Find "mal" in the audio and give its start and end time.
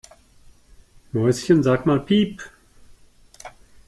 1.85-1.99